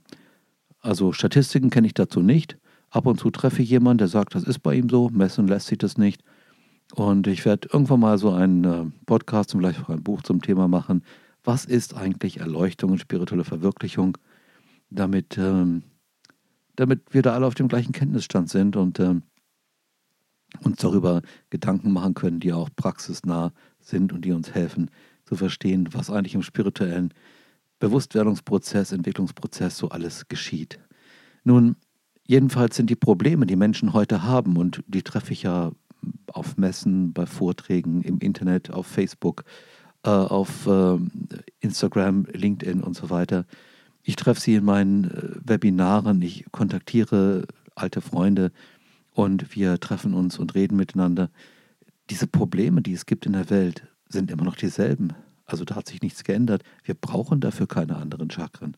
also 0.81 1.13
Statistiken 1.13 1.71
kenne 1.71 1.87
ich 1.87 1.95
dazu 1.95 2.21
nicht. 2.21 2.57
Ab 2.91 3.07
und 3.07 3.21
zu 3.21 3.31
treffe 3.31 3.63
ich 3.63 3.71
jemanden, 3.71 3.99
der 3.99 4.09
sagt, 4.09 4.35
das 4.35 4.45
ist 4.45 4.61
bei 4.61 4.75
ihm 4.75 4.89
so, 4.89 5.09
messen 5.11 5.47
lässt 5.47 5.69
sich 5.69 5.79
das 5.79 5.97
nicht. 5.97 6.23
Und 6.95 7.27
ich 7.27 7.45
werde 7.45 7.69
irgendwann 7.73 8.01
mal 8.01 8.19
so 8.19 8.33
einen 8.33 8.65
äh, 8.65 8.87
Podcast 9.07 9.55
und 9.55 9.61
vielleicht 9.61 9.81
auch 9.81 9.91
ein 9.91 10.03
Buch 10.03 10.23
zum 10.23 10.43
Thema 10.43 10.67
machen. 10.67 11.05
Was 11.45 11.65
ist 11.65 11.95
eigentlich 11.95 12.41
Erleuchtung 12.41 12.91
und 12.93 12.99
spirituelle 12.99 13.45
Verwirklichung? 13.45 14.19
Damit, 14.91 15.39
ähm, 15.39 15.85
damit 16.75 17.03
wir 17.15 17.23
da 17.23 17.35
alle 17.35 17.47
auf 17.47 17.55
dem 17.55 17.69
gleichen 17.69 17.93
Kenntnisstand 17.93 18.51
sind 18.51 18.75
und 18.75 18.99
ähm, 18.99 19.23
uns 20.65 20.79
darüber 20.79 21.23
Gedanken 21.51 21.93
machen 21.93 22.15
können, 22.15 22.41
die 22.41 22.53
auch 22.53 22.71
praxisnah 22.75 23.53
sind 23.79 24.13
und 24.13 24.25
die 24.25 24.33
uns 24.33 24.53
helfen 24.53 24.91
zu 25.25 25.37
verstehen, 25.37 25.89
was 25.93 26.11
eigentlich 26.11 26.35
im 26.35 26.43
spirituellen 26.43 27.15
Bewusstwerdungsprozess, 27.81 28.93
Entwicklungsprozess 28.93 29.77
so 29.77 29.89
alles 29.89 30.29
geschieht. 30.29 30.79
Nun, 31.43 31.77
jedenfalls 32.27 32.77
sind 32.77 32.89
die 32.89 32.97
Probleme, 32.97 33.47
die 33.47 33.57
Menschen 33.57 33.93
heute 33.93 34.23
haben, 34.23 34.57
und 34.57 34.85
die 34.87 35.03
treffe 35.03 35.33
ich 35.33 35.43
ja 35.43 35.73
auf 36.33 36.57
Messen, 36.57 37.13
bei 37.13 37.27
Vorträgen, 37.27 38.03
im 38.03 38.19
Internet, 38.19 38.71
auf 38.71 38.87
Facebook, 38.87 39.45
äh, 40.05 40.11
auf 40.11 40.67
äh, 40.67 40.99
Instagram, 41.61 42.27
LinkedIn 42.33 42.83
und 42.83 42.95
so 42.97 43.11
weiter. 43.11 43.47
Ich 44.03 44.17
treffe 44.17 44.41
sie 44.41 44.55
in 44.55 44.65
meinen 44.65 45.05
äh, 45.05 45.49
Webinaren, 45.49 46.23
ich 46.23 46.47
kontaktiere 46.53 47.47
alte 47.75 48.01
Freunde 48.01 48.53
und 49.11 49.55
wir 49.55 49.81
treffen 49.81 50.15
uns 50.15 50.39
und 50.39 50.55
reden 50.55 50.77
miteinander. 50.77 51.31
Diese 52.11 52.27
Probleme, 52.27 52.83
die 52.83 52.93
es 52.93 53.07
gibt 53.07 53.27
in 53.27 53.33
der 53.33 53.51
Welt, 53.51 53.87
sind 54.09 54.31
immer 54.31 54.45
noch 54.45 54.57
dieselben. 54.57 55.13
Also 55.53 55.65
da 55.65 55.77
hat 55.77 55.89
sich 55.89 56.03
nichts 56.03 56.25
geändert. 56.25 56.63
Wir 56.85 56.95
brauchen 56.95 57.41
dafür 57.41 57.67
keine 57.67 57.97
anderen 57.97 58.31
Chakren. 58.31 58.77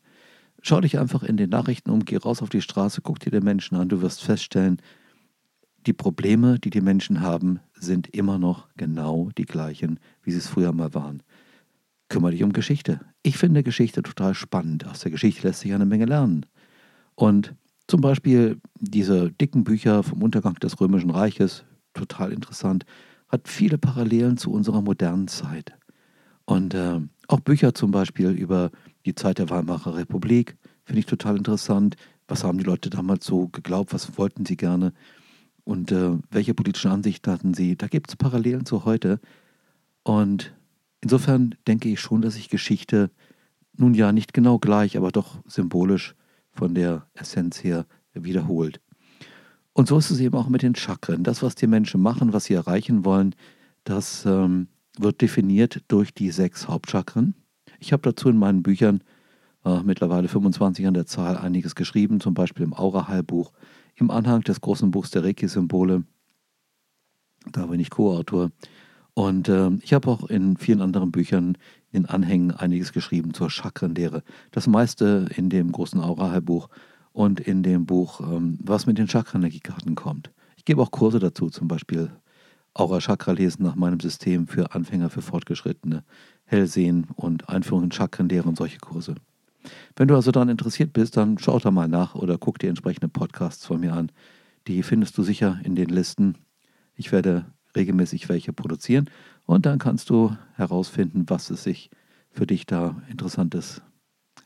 Schau 0.63 0.81
dich 0.81 0.99
einfach 0.99 1.23
in 1.23 1.37
den 1.37 1.51
Nachrichten 1.51 1.91
um, 1.91 2.05
geh 2.05 2.17
raus 2.17 2.41
auf 2.41 2.49
die 2.49 2.63
Straße, 2.63 3.01
guck 3.03 3.19
dir 3.19 3.31
den 3.31 3.43
Menschen 3.43 3.77
an, 3.77 3.89
du 3.89 4.01
wirst 4.01 4.23
feststellen, 4.23 4.81
die 5.87 5.93
Probleme, 5.93 6.61
die 6.61 6.71
die 6.71 6.81
Menschen 6.81 7.21
haben, 7.21 7.59
sind 7.75 8.07
immer 8.15 8.39
noch 8.39 8.69
genau 8.77 9.31
die 9.37 9.45
gleichen, 9.45 9.99
wie 10.23 10.31
sie 10.31 10.39
es 10.39 10.47
früher 10.47 10.73
mal 10.73 10.95
waren. 10.95 11.23
Kümmere 12.09 12.31
dich 12.31 12.45
um 12.45 12.53
Geschichte. 12.53 13.01
Ich 13.25 13.37
finde 13.37 13.65
Geschichte 13.65 14.03
total 14.03 14.35
spannend. 14.35 14.87
Aus 14.87 15.01
der 15.01 15.11
Geschichte 15.11 15.47
lässt 15.47 15.61
sich 15.61 15.73
eine 15.73 15.87
Menge 15.87 16.05
lernen. 16.05 16.47
Und 17.17 17.55
zum 17.89 18.01
Beispiel 18.01 18.61
diese 18.79 19.33
dicken 19.33 19.65
Bücher 19.65 20.05
vom 20.05 20.23
Untergang 20.23 20.55
des 20.55 20.81
Römischen 20.81 21.11
Reiches, 21.11 21.65
total 21.95 22.33
interessant, 22.33 22.85
hat 23.29 23.49
viele 23.49 23.79
Parallelen 23.79 24.37
zu 24.37 24.53
unserer 24.53 24.83
modernen 24.83 25.27
Zeit. 25.27 25.75
Und 26.53 26.75
äh, 26.75 27.01
auch 27.29 27.41
Bücher 27.41 27.75
zum 27.75 27.93
Beispiel 27.93 28.29
über 28.29 28.71
die 29.07 29.15
Zeit 29.15 29.39
der 29.39 29.49
Weimarer 29.49 29.97
Republik 29.97 30.59
finde 30.85 31.01
ich 31.01 31.07
total 31.07 31.39
interessant. 31.39 31.97
Was 32.29 32.45
haben 32.45 32.59
die 32.59 32.65
Leute 32.65 32.91
damals 32.91 33.25
so 33.25 33.49
geglaubt? 33.49 33.95
Was 33.95 34.19
wollten 34.19 34.45
sie 34.45 34.59
gerne? 34.59 34.93
Und 35.65 35.93
äh, 35.93 36.11
welche 36.31 36.53
politischen 36.53 36.91
Ansichten 36.91 37.33
hatten 37.33 37.55
sie? 37.55 37.77
Da 37.77 37.87
gibt 37.87 38.11
es 38.11 38.17
Parallelen 38.17 38.67
zu 38.67 38.85
heute. 38.85 39.19
Und 40.03 40.53
insofern 41.01 41.55
denke 41.67 41.89
ich 41.89 42.01
schon, 42.01 42.21
dass 42.21 42.35
sich 42.35 42.51
Geschichte 42.51 43.11
nun 43.75 43.95
ja 43.95 44.13
nicht 44.13 44.35
genau 44.35 44.59
gleich, 44.59 44.99
aber 44.99 45.11
doch 45.11 45.39
symbolisch 45.47 46.15
von 46.51 46.75
der 46.75 47.07
Essenz 47.15 47.65
her 47.65 47.87
wiederholt. 48.13 48.83
Und 49.73 49.89
so 49.89 49.97
ist 49.97 50.11
es 50.11 50.21
eben 50.21 50.37
auch 50.37 50.51
mit 50.51 50.61
den 50.61 50.75
Chakren. 50.75 51.25
Das, 51.25 51.43
was 51.43 51.55
die 51.55 51.67
Menschen 51.67 52.03
machen, 52.03 52.35
was 52.35 52.45
sie 52.45 52.53
erreichen 52.53 53.07
wollen, 53.07 53.35
das 53.85 54.27
ähm, 54.27 54.69
wird 54.99 55.21
definiert 55.21 55.83
durch 55.89 56.15
die 56.15 56.31
sechs 56.31 56.69
Hauptchakren. 56.69 57.35
Ich 57.79 57.93
habe 57.93 58.03
dazu 58.03 58.29
in 58.29 58.37
meinen 58.37 58.63
Büchern 58.63 59.03
äh, 59.65 59.83
mittlerweile 59.83 60.29
25 60.29 60.87
an 60.87 60.95
der 60.95 61.07
Zahl 61.07 61.37
einiges 61.37 61.75
geschrieben, 61.75 62.21
zum 62.21 62.35
Beispiel 62.35 62.65
im 62.65 62.75
Aura-Heilbuch, 62.75 63.53
im 63.95 64.11
Anhang 64.11 64.43
des 64.43 64.61
großen 64.61 64.91
Buchs 64.91 65.11
der 65.11 65.25
Reiki-Symbole. 65.25 66.05
Da 67.51 67.67
bin 67.67 67.81
ich 67.81 67.91
Co-Autor. 67.91 68.51
Und 69.15 69.49
äh, 69.49 69.71
ich 69.83 69.93
habe 69.93 70.09
auch 70.09 70.29
in 70.29 70.57
vielen 70.57 70.81
anderen 70.81 71.13
Büchern 71.13 71.59
in 71.91 72.07
Anhängen 72.07 72.53
einiges 72.53 72.93
geschrieben 72.93 73.35
zur 73.35 73.51
Chakrenlehre. 73.51 74.23
Das 74.51 74.67
meiste 74.67 75.29
in 75.37 75.51
dem 75.51 75.73
großen 75.73 76.01
Aura-Heilbuch 76.01 76.69
und 77.13 77.41
in 77.41 77.63
dem 77.63 77.85
Buch, 77.85 78.21
ähm, 78.21 78.59
was 78.63 78.87
mit 78.87 78.99
den 78.99 79.09
Chakrenergiekarten 79.09 79.95
kommt. 79.95 80.33
Ich 80.57 80.65
gebe 80.65 80.81
auch 80.81 80.91
Kurse 80.91 81.19
dazu, 81.19 81.51
zum 81.51 81.69
Beispiel 81.69 82.11
Aura-Chakra 82.75 83.33
lesen 83.33 83.63
nach 83.63 83.75
meinem 83.75 84.01
System 84.01 84.47
für 84.47 84.75
Anfänger, 84.75 85.11
für 85.11 85.23
Fortgeschrittene, 85.23 86.05
Hellsehen 86.45 87.07
und 87.17 87.49
Einführung 87.49 87.85
in 87.85 87.93
Chakrenlehre 87.93 88.49
und 88.49 88.57
solche 88.57 88.79
Kurse. 88.79 89.15
Wenn 89.97 90.09
du 90.09 90.15
also 90.15 90.33
daran 90.33 90.49
interessiert 90.49 90.93
bist, 90.93 91.17
dann 91.17 91.39
schau 91.39 91.59
da 91.59 91.71
mal 91.71 91.89
nach 91.89 92.15
oder 92.15 92.39
guck 92.39 92.59
dir 92.59 92.69
entsprechende 92.69 93.09
Podcasts 93.09 93.67
von 93.67 93.81
mir 93.81 93.93
an. 93.93 94.11
Die 94.67 94.83
findest 94.83 95.17
du 95.19 95.23
sicher 95.23 95.61
in 95.65 95.75
den 95.75 95.89
Listen. 95.89 96.39
Ich 96.95 97.13
werde 97.13 97.47
regelmäßig 97.77 98.29
welche 98.29 98.53
produzieren 98.53 99.09
und 99.45 99.67
dann 99.67 99.79
kannst 99.79 100.11
du 100.11 100.37
herausfinden, 100.55 101.25
was 101.29 101.51
es 101.51 101.63
sich 101.63 101.91
für 102.31 102.47
dich 102.47 102.67
da 102.67 103.03
Interessantes 103.09 103.83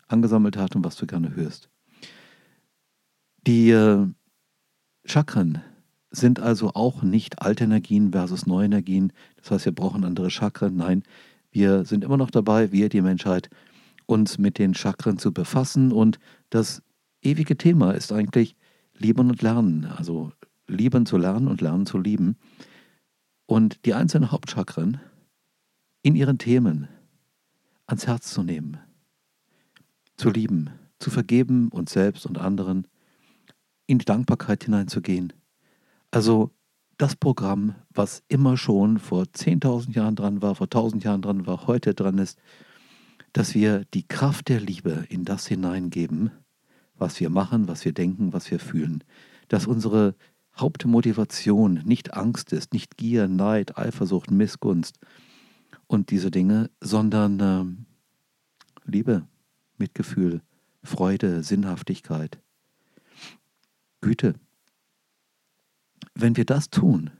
angesammelt 0.09 0.57
hat 0.57 0.77
und 0.77 0.85
was 0.85 0.97
du 0.97 1.07
gerne 1.07 1.35
hörst. 1.35 1.69
Die 3.47 3.71
äh, 3.71 4.07
Chakren 5.05 5.63
sind 6.17 6.41
also 6.41 6.73
auch 6.75 7.03
nicht 7.03 7.43
alte 7.43 7.65
Energien 7.65 8.13
versus 8.13 8.47
neue 8.47 8.67
Energien. 8.67 9.13
Das 9.37 9.51
heißt, 9.51 9.65
wir 9.67 9.75
brauchen 9.75 10.05
andere 10.05 10.31
Chakren. 10.31 10.77
Nein, 10.77 11.03
wir 11.51 11.85
sind 11.85 12.05
immer 12.05 12.17
noch 12.17 12.31
dabei, 12.31 12.73
wir, 12.73 12.89
die 12.89 13.03
Menschheit, 13.03 13.51
uns 14.07 14.39
mit 14.39 14.59
den 14.59 14.75
Chakren 14.75 15.19
zu 15.19 15.33
befassen. 15.33 15.93
Und 15.93 16.19
das 16.51 16.83
ewige 17.23 17.57
Thema 17.57 17.93
ist 17.93 18.13
eigentlich 18.13 18.57
Lieben 18.95 19.31
und 19.31 19.43
Lernen. 19.43 19.87
Also 19.87 20.33
lieben 20.69 21.07
zu 21.07 21.17
lernen 21.17 21.49
und 21.49 21.61
lernen 21.61 21.87
zu 21.87 21.99
lieben. 21.99 22.37
Und 23.47 23.85
die 23.85 23.95
einzelnen 23.95 24.33
Hauptchakren 24.33 25.01
in 26.03 26.17
ihren 26.17 26.39
Themen 26.39 26.89
ans 27.87 28.07
Herz 28.07 28.33
zu 28.33 28.43
nehmen, 28.43 28.79
zu 30.17 30.31
lieben, 30.31 30.71
zu 30.99 31.11
vergeben 31.11 31.69
uns 31.69 31.93
selbst 31.93 32.27
und 32.27 32.39
anderen, 32.39 32.89
in 33.87 33.99
die 33.99 34.05
Dankbarkeit 34.05 34.65
hineinzugehen. 34.65 35.33
Also 36.17 36.51
das 36.97 37.15
Programm, 37.15 37.75
was 37.91 38.23
immer 38.29 38.57
schon 38.57 38.99
vor 38.99 39.25
10.000 39.25 39.95
Jahren 39.95 40.17
dran 40.17 40.41
war, 40.41 40.55
vor 40.55 40.67
1.000 40.67 41.05
Jahren 41.05 41.21
dran 41.21 41.47
war, 41.47 41.67
heute 41.67 41.93
dran 41.93 42.17
ist, 42.17 42.39
dass 43.35 43.55
wir 43.55 43.85
die 43.93 44.09
Kraft 44.09 44.49
der 44.49 44.59
Liebe 44.59 45.05
in 45.11 45.27
das 45.27 45.47
hineingeben, 45.47 46.31
was 46.95 47.21
wir 47.21 47.29
machen, 47.29 47.69
was 47.69 47.85
wir 47.85 47.93
denken, 47.93 48.33
was 48.33 48.51
wir 48.51 48.59
fühlen. 48.59 49.05
Dass 49.49 49.67
unsere 49.67 50.15
Hauptmotivation 50.57 51.83
nicht 51.85 52.15
Angst 52.15 52.51
ist, 52.55 52.73
nicht 52.73 52.97
Gier, 52.97 53.29
Neid, 53.29 53.77
Eifersucht, 53.77 54.31
Missgunst 54.31 54.99
und 55.87 56.11
diese 56.11 56.31
Dinge, 56.31 56.71
sondern 56.81 57.41
äh, 58.87 58.91
Liebe, 58.91 59.29
Mitgefühl, 59.77 60.41
Freude, 60.83 61.43
Sinnhaftigkeit, 61.43 62.41
Güte. 64.01 64.33
Wenn 66.19 66.35
wir 66.35 66.47
das 66.47 66.71
tun, 66.71 67.11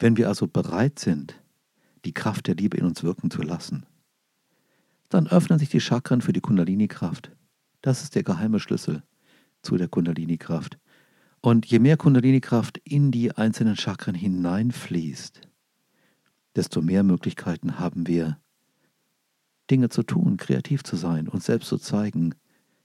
wenn 0.00 0.16
wir 0.16 0.26
also 0.26 0.48
bereit 0.48 0.98
sind, 0.98 1.40
die 2.04 2.12
Kraft 2.12 2.48
der 2.48 2.56
Liebe 2.56 2.76
in 2.76 2.84
uns 2.84 3.04
wirken 3.04 3.30
zu 3.30 3.40
lassen, 3.40 3.86
dann 5.10 5.28
öffnen 5.28 5.60
sich 5.60 5.68
die 5.68 5.80
Chakren 5.80 6.20
für 6.20 6.32
die 6.32 6.40
Kundalini-Kraft. 6.40 7.30
Das 7.82 8.02
ist 8.02 8.16
der 8.16 8.24
geheime 8.24 8.58
Schlüssel 8.58 9.04
zu 9.62 9.76
der 9.76 9.86
Kundalini-Kraft. 9.86 10.76
Und 11.40 11.66
je 11.66 11.78
mehr 11.78 11.96
Kundalini-Kraft 11.96 12.78
in 12.78 13.12
die 13.12 13.30
einzelnen 13.30 13.76
Chakren 13.76 14.16
hineinfließt, 14.16 15.42
desto 16.56 16.82
mehr 16.82 17.04
Möglichkeiten 17.04 17.78
haben 17.78 18.08
wir, 18.08 18.40
Dinge 19.70 19.88
zu 19.88 20.02
tun, 20.02 20.36
kreativ 20.36 20.82
zu 20.82 20.96
sein, 20.96 21.28
uns 21.28 21.44
selbst 21.44 21.68
zu 21.68 21.78
zeigen, 21.78 22.34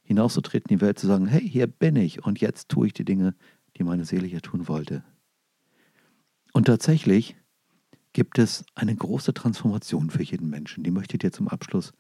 hinauszutreten 0.03 0.69
in 0.69 0.77
die 0.77 0.85
Welt, 0.85 0.99
zu 0.99 1.07
sagen, 1.07 1.25
hey, 1.25 1.49
hier 1.49 1.65
bin 1.65 1.95
ich 1.95 2.23
und 2.23 2.41
jetzt 2.41 2.69
tue 2.69 2.85
ich 2.85 2.93
die 2.93 3.05
Dinge, 3.05 3.33
die 3.77 3.83
meine 3.83 4.05
Seele 4.05 4.27
hier 4.27 4.43
tun 4.43 4.67
wollte. 4.67 5.03
Und 6.55 6.67
tatsächlich 6.67 7.35
gibt 8.13 8.39
es 8.39 8.63
eine 8.75 8.95
große 8.95 9.33
Transformation 9.33 10.09
für 10.09 10.23
jeden 10.23 10.49
Menschen. 10.49 10.85
Die 10.85 10.89
möchte 10.89 11.15
ich 11.15 11.19
dir 11.19 11.33
zum 11.33 11.49
Abschluss 11.49 11.91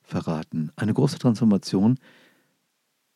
verraten. 0.00 0.70
Eine 0.76 0.94
große 0.94 1.18
Transformation, 1.18 1.98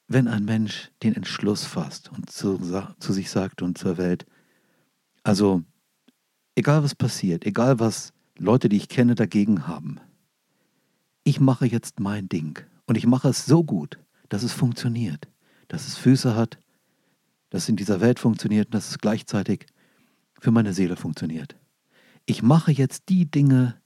wenn 0.09 0.26
ein 0.26 0.44
Mensch 0.44 0.90
den 1.04 1.14
Entschluss 1.14 1.64
fasst 1.64 2.11
und 2.11 2.28
zu, 2.28 2.59
zu 2.99 3.12
sich 3.12 3.30
sagt 3.30 3.62
und 3.62 3.78
zur 3.78 3.99
Welt, 3.99 4.26
also 5.23 5.62
egal 6.56 6.82
was 6.82 6.97
passiert, 6.97 7.47
egal 7.47 7.78
was 7.78 8.12
Leute, 8.37 8.68
die 8.68 8.78
ich 8.78 8.88
kenne, 8.88 9.14
dagegen 9.14 9.68
haben, 9.68 10.00
ich 11.23 11.38
mache 11.38 11.66
jetzt 11.66 12.00
mein 12.00 12.28
Ding 12.28 12.59
und 12.87 12.99
ich 12.99 13.06
mache 13.06 13.28
es 13.28 13.47
so 13.47 13.62
gut, 13.62 14.00
dass 14.28 14.42
es 14.42 14.52
funktioniert, 14.52 15.28
dass 15.68 15.87
es 15.87 15.97
Füße 15.97 16.35
hat, 16.35 16.59
dass 17.50 17.62
es 17.62 17.68
in 17.68 17.76
dieser 17.76 18.00
Welt 18.00 18.18
funktioniert 18.18 18.66
und 18.66 18.75
dass 18.75 18.90
es 18.90 18.99
gleichzeitig 18.99 19.66
für 20.40 20.50
meine 20.50 20.73
Seele 20.73 20.97
funktioniert. 20.97 21.56
Ich 22.26 22.42
mache 22.42 22.73
jetzt 22.73 23.09
die 23.09 23.30
Dinge, 23.30 23.80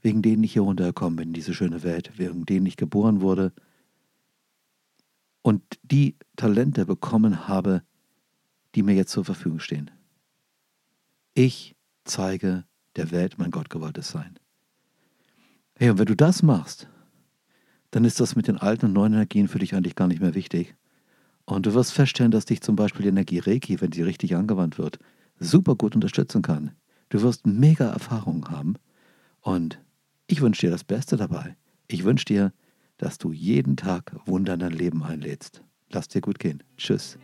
wegen 0.00 0.22
denen 0.22 0.42
ich 0.44 0.54
hier 0.54 0.62
runtergekommen 0.62 1.16
bin, 1.16 1.32
diese 1.32 1.54
schöne 1.54 1.82
Welt, 1.82 2.18
wegen 2.18 2.44
denen 2.46 2.66
ich 2.66 2.76
geboren 2.76 3.20
wurde 3.20 3.52
und 5.42 5.62
die 5.82 6.16
Talente 6.36 6.86
bekommen 6.86 7.46
habe, 7.46 7.82
die 8.74 8.82
mir 8.82 8.94
jetzt 8.94 9.12
zur 9.12 9.24
Verfügung 9.24 9.60
stehen. 9.60 9.90
Ich 11.34 11.76
zeige 12.04 12.64
der 12.96 13.10
Welt 13.10 13.38
mein 13.38 13.50
gottgewolltes 13.50 14.08
Sein. 14.08 14.38
Hey, 15.76 15.90
und 15.90 15.98
wenn 15.98 16.06
du 16.06 16.16
das 16.16 16.42
machst, 16.42 16.88
dann 17.90 18.04
ist 18.04 18.20
das 18.20 18.36
mit 18.36 18.48
den 18.48 18.58
alten 18.58 18.86
und 18.86 18.92
neuen 18.92 19.12
Energien 19.12 19.48
für 19.48 19.58
dich 19.58 19.74
eigentlich 19.74 19.96
gar 19.96 20.08
nicht 20.08 20.20
mehr 20.20 20.34
wichtig. 20.34 20.76
Und 21.44 21.66
du 21.66 21.74
wirst 21.74 21.92
feststellen, 21.92 22.30
dass 22.30 22.44
dich 22.44 22.60
zum 22.60 22.76
Beispiel 22.76 23.02
die 23.02 23.08
Energie 23.08 23.38
Reiki, 23.38 23.80
wenn 23.80 23.92
sie 23.92 24.02
richtig 24.02 24.34
angewandt 24.36 24.78
wird, 24.78 24.98
super 25.38 25.74
gut 25.74 25.94
unterstützen 25.94 26.42
kann. 26.42 26.72
Du 27.08 27.22
wirst 27.22 27.46
mega 27.46 27.90
Erfahrungen 27.90 28.48
haben 28.48 28.74
und 29.40 29.80
ich 30.26 30.40
wünsche 30.40 30.66
dir 30.66 30.70
das 30.70 30.84
Beste 30.84 31.16
dabei. 31.16 31.56
Ich 31.86 32.04
wünsche 32.04 32.24
dir, 32.24 32.52
dass 32.96 33.18
du 33.18 33.32
jeden 33.32 33.76
Tag 33.76 34.14
Wunder 34.26 34.54
in 34.54 34.60
dein 34.60 34.72
Leben 34.72 35.02
einlädst. 35.02 35.62
Lass 35.90 36.08
dir 36.08 36.20
gut 36.20 36.38
gehen. 36.38 36.62
Tschüss. 36.76 37.18